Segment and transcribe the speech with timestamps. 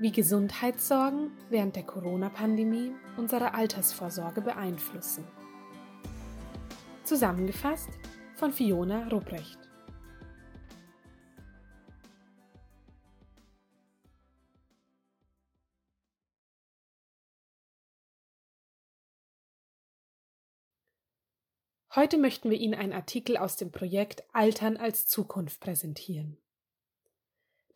[0.00, 5.24] Wie Gesundheitssorgen während der Corona-Pandemie unsere Altersvorsorge beeinflussen.
[7.02, 7.90] Zusammengefasst
[8.36, 9.58] von Fiona Rupprecht.
[21.96, 26.36] Heute möchten wir Ihnen einen Artikel aus dem Projekt Altern als Zukunft präsentieren.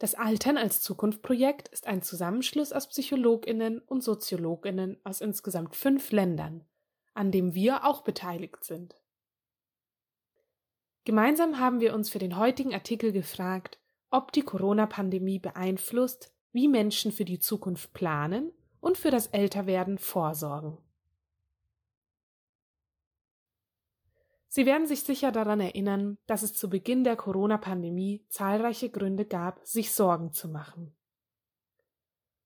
[0.02, 6.64] Das Altern als Zukunft-Projekt ist ein Zusammenschluss aus Psychologinnen und Soziologinnen aus insgesamt fünf Ländern,
[7.14, 9.00] an dem wir auch beteiligt sind.
[11.04, 13.78] Gemeinsam haben wir uns für den heutigen Artikel gefragt,
[14.10, 20.78] ob die Corona-Pandemie beeinflusst, wie Menschen für die Zukunft planen und für das Älterwerden vorsorgen.
[24.54, 29.64] Sie werden sich sicher daran erinnern, dass es zu Beginn der Corona-Pandemie zahlreiche Gründe gab,
[29.64, 30.94] sich Sorgen zu machen.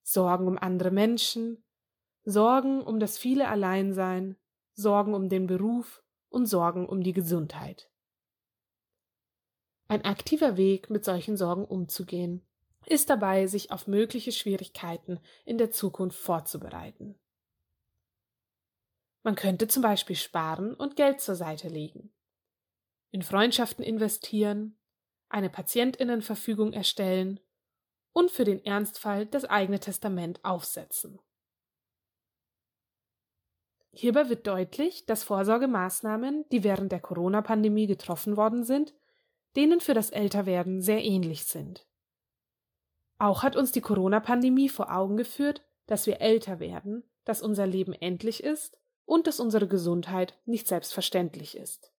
[0.04, 1.64] Sorgen um andere Menschen,
[2.22, 4.36] Sorgen um das viele Alleinsein,
[4.74, 7.90] Sorgen um den Beruf und Sorgen um die Gesundheit.
[9.88, 12.46] Ein aktiver Weg, mit solchen Sorgen umzugehen,
[12.86, 17.18] ist dabei, sich auf mögliche Schwierigkeiten in der Zukunft vorzubereiten.
[19.26, 22.12] Man könnte zum Beispiel sparen und Geld zur Seite legen,
[23.10, 24.78] in Freundschaften investieren,
[25.28, 27.40] eine Patientinnenverfügung erstellen
[28.12, 31.18] und für den Ernstfall das eigene Testament aufsetzen.
[33.90, 38.94] Hierbei wird deutlich, dass Vorsorgemaßnahmen, die während der Corona-Pandemie getroffen worden sind,
[39.56, 41.84] denen für das Älterwerden sehr ähnlich sind.
[43.18, 47.92] Auch hat uns die Corona-Pandemie vor Augen geführt, dass wir älter werden, dass unser Leben
[47.92, 51.92] endlich ist und dass unsere Gesundheit nicht selbstverständlich ist.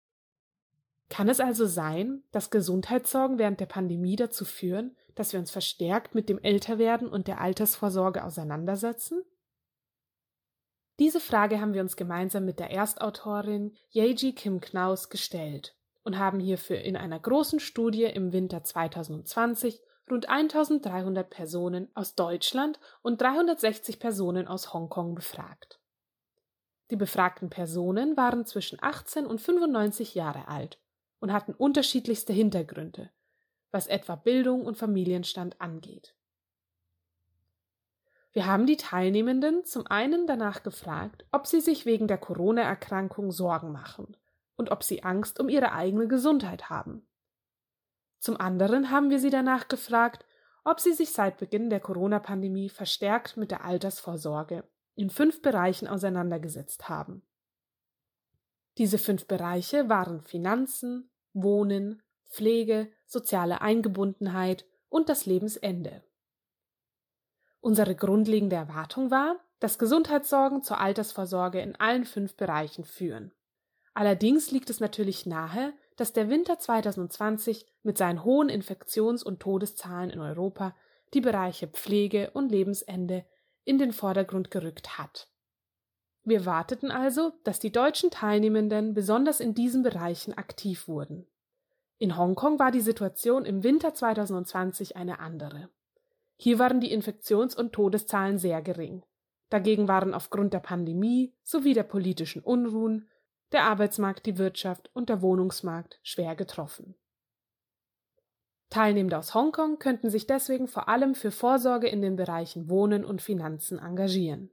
[1.10, 6.14] Kann es also sein, dass Gesundheitssorgen während der Pandemie dazu führen, dass wir uns verstärkt
[6.14, 9.24] mit dem Älterwerden und der Altersvorsorge auseinandersetzen?
[11.00, 16.40] Diese Frage haben wir uns gemeinsam mit der Erstautorin Yeji Kim Knaus gestellt und haben
[16.40, 24.00] hierfür in einer großen Studie im Winter 2020 rund 1300 Personen aus Deutschland und 360
[24.00, 25.80] Personen aus Hongkong befragt.
[26.90, 30.80] Die befragten Personen waren zwischen 18 und 95 Jahre alt
[31.20, 33.10] und hatten unterschiedlichste Hintergründe,
[33.72, 36.16] was etwa Bildung und Familienstand angeht.
[38.32, 43.72] Wir haben die Teilnehmenden zum einen danach gefragt, ob sie sich wegen der Corona-Erkrankung Sorgen
[43.72, 44.16] machen
[44.56, 47.08] und ob sie Angst um ihre eigene Gesundheit haben.
[48.20, 50.26] Zum anderen haben wir sie danach gefragt,
[50.64, 54.64] ob sie sich seit Beginn der Corona-Pandemie verstärkt mit der Altersvorsorge
[54.98, 57.22] in fünf Bereichen auseinandergesetzt haben.
[58.78, 66.04] Diese fünf Bereiche waren Finanzen, Wohnen, Pflege, soziale Eingebundenheit und das Lebensende.
[67.62, 73.32] Unsere grundlegende Erwartung war, dass Gesundheitssorgen zur Altersvorsorge in allen fünf Bereichen führen.
[73.94, 80.10] Allerdings liegt es natürlich nahe, dass der Winter 2020 mit seinen hohen Infektions- und Todeszahlen
[80.10, 80.76] in Europa
[81.14, 83.26] die Bereiche Pflege und Lebensende
[83.68, 85.28] in den Vordergrund gerückt hat.
[86.24, 91.28] Wir warteten also, dass die deutschen Teilnehmenden besonders in diesen Bereichen aktiv wurden.
[91.98, 95.70] In Hongkong war die Situation im Winter 2020 eine andere.
[96.38, 99.04] Hier waren die Infektions- und Todeszahlen sehr gering.
[99.50, 103.10] Dagegen waren aufgrund der Pandemie sowie der politischen Unruhen
[103.52, 106.96] der Arbeitsmarkt, die Wirtschaft und der Wohnungsmarkt schwer getroffen.
[108.70, 113.22] Teilnehmende aus Hongkong könnten sich deswegen vor allem für Vorsorge in den Bereichen Wohnen und
[113.22, 114.52] Finanzen engagieren.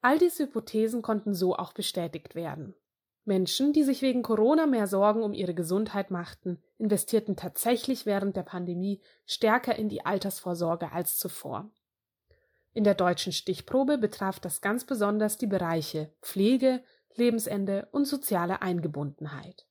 [0.00, 2.74] All diese Hypothesen konnten so auch bestätigt werden.
[3.24, 8.42] Menschen, die sich wegen Corona mehr Sorgen um ihre Gesundheit machten, investierten tatsächlich während der
[8.42, 11.70] Pandemie stärker in die Altersvorsorge als zuvor.
[12.72, 16.82] In der deutschen Stichprobe betraf das ganz besonders die Bereiche Pflege,
[17.16, 19.67] Lebensende und soziale Eingebundenheit.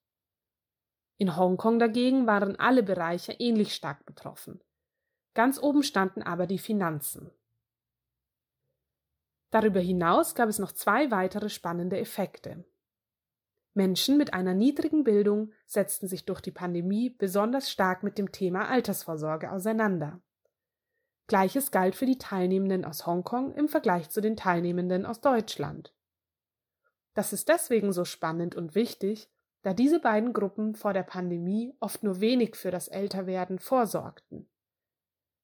[1.18, 4.62] In Hongkong dagegen waren alle Bereiche ähnlich stark betroffen.
[5.34, 7.32] Ganz oben standen aber die Finanzen.
[9.50, 12.66] Darüber hinaus gab es noch zwei weitere spannende Effekte.
[13.74, 18.68] Menschen mit einer niedrigen Bildung setzten sich durch die Pandemie besonders stark mit dem Thema
[18.68, 20.20] Altersvorsorge auseinander.
[21.28, 25.94] Gleiches galt für die Teilnehmenden aus Hongkong im Vergleich zu den Teilnehmenden aus Deutschland.
[27.14, 29.30] Das ist deswegen so spannend und wichtig,
[29.64, 34.50] da diese beiden Gruppen vor der Pandemie oft nur wenig für das Älterwerden vorsorgten.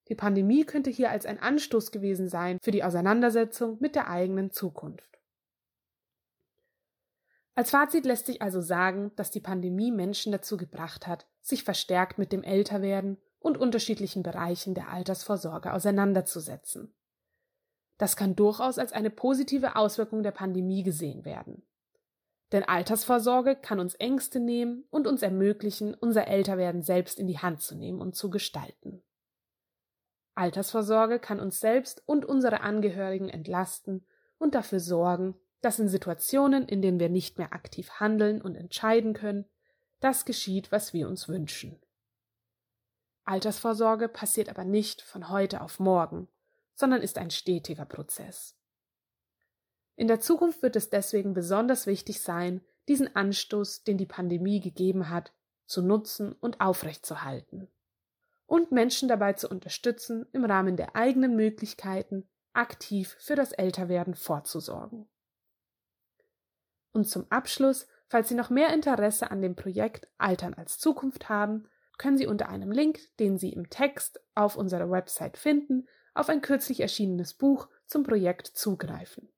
[0.08, 4.50] Die Pandemie könnte hier als ein Anstoß gewesen sein für die Auseinandersetzung mit der eigenen
[4.50, 5.18] Zukunft.
[7.54, 12.18] Als Fazit lässt sich also sagen, dass die Pandemie Menschen dazu gebracht hat, sich verstärkt
[12.18, 16.94] mit dem Älterwerden und unterschiedlichen Bereichen der Altersvorsorge auseinanderzusetzen.
[17.96, 21.64] Das kann durchaus als eine positive Auswirkung der Pandemie gesehen werden.
[22.54, 27.62] Denn Altersvorsorge kann uns Ängste nehmen und uns ermöglichen, unser Älterwerden selbst in die Hand
[27.62, 29.02] zu nehmen und zu gestalten.
[30.36, 34.06] Altersvorsorge kann uns selbst und unsere Angehörigen entlasten
[34.38, 39.14] und dafür sorgen, dass in Situationen, in denen wir nicht mehr aktiv handeln und entscheiden
[39.14, 39.46] können,
[39.98, 41.80] das geschieht, was wir uns wünschen.
[43.24, 46.28] Altersvorsorge passiert aber nicht von heute auf morgen,
[46.76, 48.56] sondern ist ein stetiger Prozess.
[49.96, 55.08] In der Zukunft wird es deswegen besonders wichtig sein, diesen Anstoß, den die Pandemie gegeben
[55.08, 55.32] hat,
[55.66, 57.68] zu nutzen und aufrechtzuerhalten
[58.46, 65.08] und Menschen dabei zu unterstützen, im Rahmen der eigenen Möglichkeiten aktiv für das Älterwerden vorzusorgen.
[66.92, 71.68] Und zum Abschluss, falls Sie noch mehr Interesse an dem Projekt Altern als Zukunft haben,
[71.98, 76.40] können Sie unter einem Link, den Sie im Text auf unserer Website finden, auf ein
[76.40, 79.32] kürzlich erschienenes Buch zum Projekt zugreifen.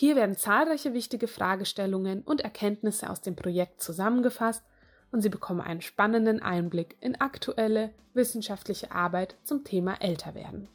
[0.00, 4.64] Hier werden zahlreiche wichtige Fragestellungen und Erkenntnisse aus dem Projekt zusammengefasst
[5.12, 10.70] und Sie bekommen einen spannenden Einblick in aktuelle wissenschaftliche Arbeit zum Thema Älterwerden.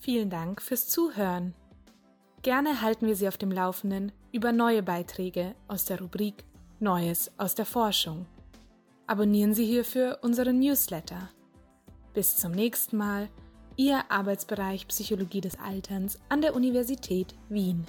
[0.00, 1.54] Vielen Dank fürs Zuhören.
[2.42, 6.42] Gerne halten wir Sie auf dem Laufenden über neue Beiträge aus der Rubrik
[6.80, 8.26] Neues aus der Forschung.
[9.06, 11.30] Abonnieren Sie hierfür unseren Newsletter.
[12.14, 13.28] Bis zum nächsten Mal,
[13.76, 17.86] Ihr Arbeitsbereich Psychologie des Alterns an der Universität Wien.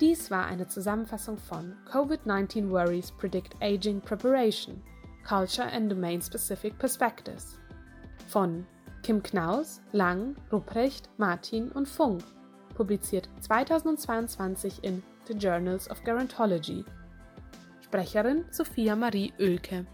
[0.00, 4.82] Dies war eine Zusammenfassung von COVID-19 Worries Predict Aging Preparation,
[5.26, 7.58] Culture and Domain Specific Perspectives
[8.26, 8.66] von
[9.04, 12.24] Kim Knaus, Lang, Rupprecht, Martin und Funk,
[12.74, 16.84] publiziert 2022 in The Journals of Gerontology.
[17.88, 19.86] Sprecherin Sophia Marie Oelke